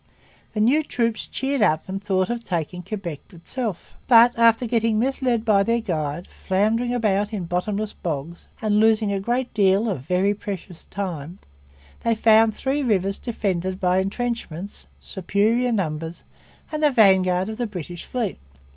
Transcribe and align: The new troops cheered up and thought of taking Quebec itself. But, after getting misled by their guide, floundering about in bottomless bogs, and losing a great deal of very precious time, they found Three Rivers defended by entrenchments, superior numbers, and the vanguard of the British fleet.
The 0.53 0.59
new 0.59 0.81
troops 0.81 1.27
cheered 1.27 1.61
up 1.61 1.87
and 1.87 2.01
thought 2.03 2.31
of 2.31 2.43
taking 2.43 2.81
Quebec 2.81 3.19
itself. 3.33 3.93
But, 4.07 4.35
after 4.35 4.65
getting 4.65 4.97
misled 4.97 5.45
by 5.45 5.61
their 5.61 5.79
guide, 5.79 6.25
floundering 6.27 6.91
about 6.91 7.31
in 7.31 7.45
bottomless 7.45 7.93
bogs, 7.93 8.47
and 8.63 8.79
losing 8.79 9.11
a 9.11 9.19
great 9.19 9.53
deal 9.53 9.87
of 9.87 10.01
very 10.01 10.33
precious 10.33 10.85
time, 10.85 11.37
they 12.01 12.15
found 12.15 12.55
Three 12.55 12.81
Rivers 12.81 13.19
defended 13.19 13.79
by 13.79 13.99
entrenchments, 13.99 14.87
superior 14.99 15.71
numbers, 15.71 16.23
and 16.71 16.81
the 16.81 16.89
vanguard 16.89 17.47
of 17.47 17.57
the 17.59 17.67
British 17.67 18.03
fleet. 18.03 18.39